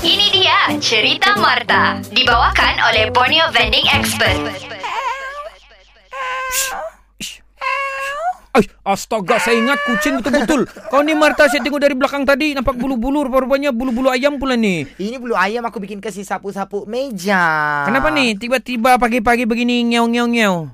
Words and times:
Ini 0.00 0.32
dia 0.32 0.72
cerita 0.80 1.36
Marta. 1.36 2.00
Dibawakan 2.08 2.88
oleh 2.88 3.12
Borneo 3.12 3.52
Vending 3.52 3.84
Expert. 3.92 4.40
Ay, 8.52 8.68
astaga, 8.84 9.40
saya 9.40 9.56
ingat 9.60 9.80
kucing 9.88 10.20
betul-betul. 10.20 10.68
Kau 10.92 11.00
ni 11.00 11.16
Marta, 11.16 11.48
saya 11.48 11.64
tengok 11.64 11.80
dari 11.80 11.96
belakang 11.96 12.24
tadi. 12.28 12.52
Nampak 12.52 12.76
bulu-bulu, 12.76 13.28
rupa-rupanya 13.28 13.72
bulu-bulu 13.72 14.12
ayam 14.12 14.36
pula 14.36 14.56
ni. 14.56 14.88
Ini 14.96 15.16
bulu 15.16 15.32
ayam 15.32 15.64
aku 15.64 15.80
bikin 15.80 16.04
kasi 16.04 16.20
sapu-sapu 16.20 16.84
meja. 16.84 17.84
Kenapa 17.88 18.12
ni? 18.12 18.36
Tiba-tiba 18.36 19.00
pagi-pagi 19.00 19.48
begini 19.48 19.84
ngew-ngew-ngew. 19.88 20.72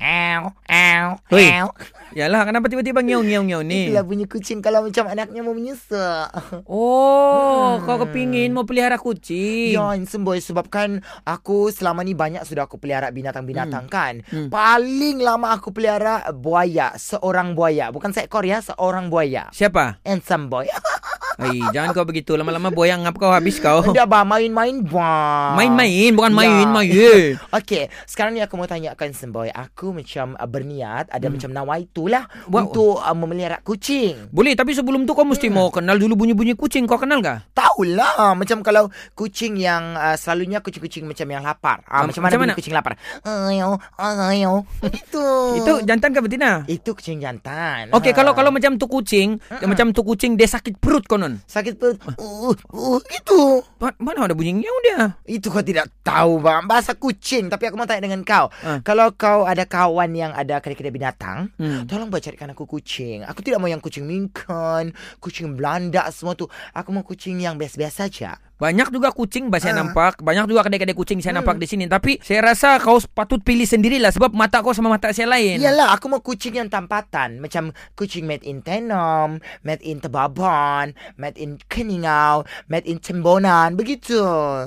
Ew, 0.68 1.06
Hui. 1.32 1.44
ew. 1.46 1.68
Yalah, 2.16 2.48
kenapa 2.48 2.72
tiba-tiba 2.72 3.04
ngew-ngew-ngew 3.04 3.60
ni? 3.68 3.92
Itulah 3.92 4.04
bunyi 4.04 4.24
kucing 4.24 4.64
kalau 4.64 4.80
macam 4.80 5.04
anaknya 5.06 5.40
mau 5.44 5.52
menyusak. 5.52 6.28
Oh, 6.68 7.80
kau 7.84 8.00
kepingin 8.00 8.52
mau 8.52 8.64
pelihara 8.64 8.96
kucing. 8.96 9.76
Ya, 9.76 9.92
Semboi 10.08 10.40
sebabkan 10.40 11.04
aku 11.24 11.68
selama 11.68 12.00
ni 12.00 12.16
banyak 12.16 12.44
sudah 12.44 12.64
aku 12.64 12.80
pelihara 12.80 13.12
binatang-binatang 13.12 13.88
kan. 13.92 14.24
Hmm. 14.28 14.48
Paling 14.48 15.20
lama 15.20 15.52
aku 15.52 15.72
pelihara 15.72 16.28
buaya, 16.32 16.96
seorang 16.96 17.52
buaya. 17.52 17.92
Bukan 17.92 18.12
seekor 18.12 18.44
ya, 18.44 18.64
seorang 18.64 19.12
buaya. 19.12 19.52
Siapa? 19.52 20.00
Handsome 20.04 20.48
boy. 20.48 20.66
Ay, 21.38 21.62
jangan 21.70 21.90
kau 21.92 22.02
begitu. 22.02 22.34
Lama-lama 22.34 22.68
boyang 22.68 23.00
ngap 23.00 23.14
kau 23.14 23.30
habis 23.30 23.56
kau. 23.56 23.94
Dah 23.94 24.04
bah 24.04 24.22
main-main 24.22 24.82
bah. 24.82 25.54
Main-main, 25.54 26.10
bukan 26.10 26.30
Ya. 26.30 26.36
main, 26.36 26.66
main. 26.68 27.30
Okey, 27.56 27.86
sekarang 28.04 28.34
ni 28.34 28.42
aku 28.42 28.54
mau 28.54 28.66
tanyakan 28.66 29.10
Semboy. 29.10 29.46
Aku 29.48 29.90
macam 29.90 30.34
uh, 30.34 30.44
berniat 30.44 31.06
ada 31.06 31.22
Hmm. 31.24 31.34
macam 31.34 31.50
nawaitu 31.52 32.06
lah 32.06 32.26
Wah. 32.44 32.64
untuk 32.64 32.98
uh, 32.98 33.14
memelihara 33.14 33.60
kucing. 33.60 34.28
Boleh, 34.28 34.52
tapi 34.52 34.72
sebelum 34.72 35.04
tu 35.04 35.12
kau 35.12 35.22
mesti 35.22 35.46
mau 35.46 35.70
kenal 35.70 35.94
dulu 35.94 36.18
bunyi-bunyi 36.18 36.52
kucing. 36.52 36.84
Kau 36.84 36.98
kenal 36.98 37.20
kah? 37.20 37.46
Tahulah 37.52 38.34
macam 38.34 38.58
kalau 38.60 38.86
kucing 39.12 39.54
yang 39.54 39.94
uh, 39.94 40.14
selalunya 40.14 40.58
kucing-kucing 40.58 41.04
macam 41.04 41.26
yang 41.28 41.42
lapar. 41.42 41.84
Ah, 41.84 42.02
Ah, 42.02 42.04
macam 42.04 42.18
mana 42.18 42.26
macam 42.26 42.38
bunyi 42.40 42.48
mana? 42.48 42.58
kucing 42.58 42.74
lapar? 42.74 42.92
Ayo, 43.22 43.68
ayo. 43.96 44.52
Itu. 45.00 45.26
Itu 45.56 45.72
jantan 45.82 46.10
ke 46.10 46.18
betina? 46.18 46.50
itu 46.66 46.90
kucing 46.90 47.18
jantan. 47.18 47.90
Okey, 47.90 48.10
Ha. 48.10 48.16
kalau 48.16 48.32
kalau 48.32 48.50
macam 48.50 48.74
tu 48.74 48.86
kucing, 48.86 49.38
macam 49.60 49.92
tu 49.92 50.02
kucing 50.02 50.34
dia 50.34 50.46
sakit 50.46 50.76
perut 50.76 51.04
konon. 51.04 51.27
Sakit 51.44 51.76
perut. 51.76 51.98
Uh, 52.16 52.56
uh, 52.72 53.00
itu. 53.08 53.40
Ma- 53.76 53.98
Mana 53.98 54.24
ada 54.24 54.32
bunyi 54.32 54.56
ngew 54.56 54.76
dia? 54.82 55.14
Itu 55.24 55.48
kau 55.48 55.60
tidak 55.60 55.92
tahu 56.00 56.38
bang 56.38 56.64
Bahasa 56.64 56.92
kucing 56.92 57.46
Tapi 57.46 57.68
aku 57.68 57.76
mau 57.76 57.84
tanya 57.84 58.04
dengan 58.04 58.22
kau 58.22 58.48
Ah. 58.60 58.80
Kalau 58.80 59.12
kau 59.12 59.44
ada 59.44 59.62
kawan 59.62 60.10
yang 60.10 60.32
ada 60.32 60.58
kedai-kedai 60.58 60.90
binatang 60.90 61.50
Hmm. 61.54 61.84
Tolong 61.84 62.08
buat 62.08 62.20
carikan 62.20 62.50
aku 62.50 62.64
kucing 62.64 63.22
Aku 63.22 63.40
tidak 63.40 63.58
mau 63.58 63.66
yang 63.66 63.78
kucing 63.78 64.02
Minkan 64.02 64.90
Kucing 65.18 65.54
Belanda 65.54 66.08
semua 66.08 66.32
tu 66.32 66.46
Aku 66.72 66.90
mau 66.90 67.02
kucing 67.02 67.36
yang 67.36 67.54
biasa-biasa 67.54 68.06
saja 68.06 68.38
Banyak 68.58 68.90
juga 68.90 69.14
kucing 69.14 69.46
saya 69.54 69.74
Ah. 69.74 69.86
nampak, 69.86 70.18
banyak 70.18 70.50
juga 70.50 70.66
kedai-kedai 70.66 70.94
kucing 70.94 71.22
saya 71.22 71.34
Hmm. 71.34 71.46
nampak 71.46 71.62
di 71.62 71.66
sini. 71.66 71.86
Tapi 71.86 72.18
saya 72.18 72.42
rasa 72.42 72.78
kau 72.78 72.98
patut 73.10 73.38
pilih 73.38 73.64
sendirilah 73.64 74.10
sebab 74.10 74.34
mata 74.34 74.58
kau 74.60 74.74
sama 74.74 74.90
mata 74.90 75.14
saya 75.14 75.30
lain. 75.30 75.62
Iyalah 75.62 75.94
aku 75.94 76.06
mau 76.06 76.18
kucing 76.18 76.58
yang 76.58 76.66
tampatan 76.66 77.38
Macam 77.38 77.70
kucing 77.94 78.26
made 78.26 78.42
in 78.42 78.60
Tenom 78.60 79.38
Made 79.62 79.82
in 79.82 79.98
Tebaban 79.98 80.90
Made 81.14 81.38
in 81.38 81.56
Keningau 81.70 82.42
Made 82.66 82.84
in 82.84 82.98
Cembonan 82.98 83.78
Begitu 83.78 84.18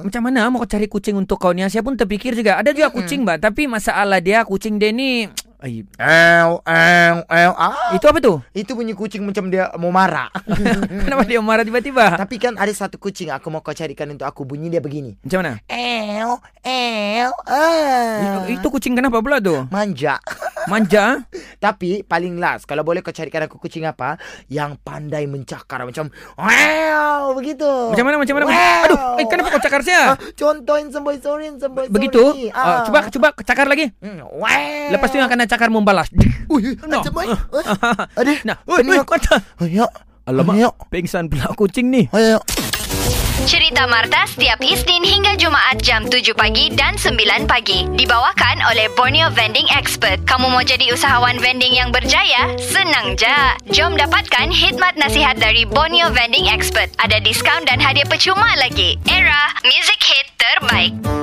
Macam 0.01 0.21
mana 0.23 0.47
mau 0.47 0.63
cari 0.63 0.87
kucing 0.87 1.15
untuk 1.15 1.37
kau 1.37 1.51
ni? 1.51 1.63
Saya 1.67 1.83
pun 1.83 1.95
terfikir 1.95 2.31
juga. 2.33 2.57
Ada 2.57 2.71
juga 2.71 2.89
kucing, 2.89 3.27
bah. 3.27 3.37
Tapi 3.37 3.67
masalah 3.67 4.23
dia, 4.23 4.41
kucing 4.43 4.79
dia 4.79 4.89
ni... 4.89 5.27
Ay, 5.61 5.85
Ew, 5.85 6.57
ew, 6.65 7.15
ew. 7.21 7.51
Ah, 7.53 7.93
itu 7.93 8.01
apa 8.09 8.17
tu? 8.17 8.41
itu 8.49 8.73
bunyi 8.73 8.97
kucing 8.97 9.21
macam 9.21 9.45
dia 9.53 9.69
mau 9.77 9.93
marah 9.93 10.33
Kenapa 11.05 11.21
dia 11.21 11.37
marah 11.37 11.61
tiba-tiba? 11.61 12.17
Tapi 12.17 12.41
kan 12.41 12.57
ada 12.57 12.73
satu 12.73 12.97
kucing 12.97 13.29
aku 13.29 13.53
mau 13.53 13.61
kau 13.61 13.69
carikan 13.69 14.09
untuk 14.09 14.25
aku 14.25 14.41
bunyi 14.41 14.73
dia 14.73 14.81
begini. 14.81 15.21
Macam 15.21 15.45
mana? 15.45 15.53
Ew, 15.69 16.33
ew, 16.65 17.29
ah. 17.45 18.17
Itu, 18.25 18.57
itu 18.57 18.67
kucing 18.73 18.97
kenapa 18.97 19.21
pula 19.21 19.37
tu? 19.37 19.53
manja. 19.69 20.17
Manja? 20.65 21.21
Tapi 21.61 22.01
paling 22.01 22.41
last 22.41 22.65
kalau 22.65 22.81
boleh 22.81 22.99
kau 22.99 23.13
carikan 23.13 23.45
aku 23.45 23.55
kucing 23.55 23.85
apa 23.85 24.17
yang 24.49 24.73
pandai 24.75 25.29
mencakar 25.29 25.85
macam 25.85 26.09
wow 26.33 27.29
begitu. 27.31 27.69
Macam 27.93 28.01
mana, 28.03 28.17
macam 28.17 28.33
mana? 28.33 28.45
Wow. 28.49 28.81
Aduh, 28.81 28.97
eh, 29.15 29.25
kenapa 29.29 29.47
kau 29.51 29.61
cakar 29.61 29.79
Ah, 29.79 29.85
saya? 29.85 30.03
contohin 30.33 30.89
semboy 30.89 31.21
sorry 31.21 31.53
semboy 31.55 31.85
Begitu? 31.85 32.17
sorry. 32.17 32.49
Ah, 32.49 32.81
coba, 32.83 32.99
coba 33.07 33.27
cakar 33.37 33.69
lagi. 33.69 33.93
Hmm, 34.01 34.25
wow. 34.25 34.89
Lepas 34.89 35.07
tu 35.07 35.21
yang 35.21 35.29
akan 35.29 35.45
cakar 35.45 35.69
membalas. 35.69 36.09
Ui, 36.53 36.73
No. 36.81 36.97
macam 36.97 37.13
mana? 37.13 37.37
Aduh. 38.17 38.37
Nah, 38.41 38.57
kata. 39.05 39.37
Ayo. 39.61 39.85
Alamak, 40.21 40.53
Ayo. 40.53 40.69
pingsan 40.89 41.29
pula 41.29 41.49
kucing 41.53 41.89
ni. 41.89 42.09
Ayo. 42.09 42.41
Cerita 43.49 43.89
Marta 43.89 44.29
setiap 44.29 44.61
Isnin 44.61 45.01
hingga 45.01 45.33
Jumaat 45.33 45.81
jam 45.81 46.05
7 46.05 46.33
pagi 46.37 46.69
dan 46.69 46.93
9 46.93 47.49
pagi. 47.49 47.89
Dibawakan 47.97 48.61
oleh 48.69 48.85
Borneo 48.93 49.33
Vending 49.33 49.65
Expert. 49.73 50.21
Kamu 50.29 50.53
mau 50.53 50.61
jadi 50.61 50.93
usahawan 50.93 51.41
vending 51.41 51.73
yang 51.73 51.89
berjaya? 51.89 52.53
Senang 52.61 53.17
je. 53.17 53.37
Jom 53.73 53.97
dapatkan 53.97 54.53
khidmat 54.53 54.93
nasihat 54.99 55.41
dari 55.41 55.65
Borneo 55.65 56.13
Vending 56.13 56.53
Expert. 56.53 56.93
Ada 57.01 57.17
diskaun 57.23 57.65
dan 57.65 57.81
hadiah 57.81 58.05
percuma 58.05 58.53
lagi. 58.61 59.01
Era, 59.09 59.57
music 59.65 60.01
hit 60.05 60.27
terbaik. 60.37 61.20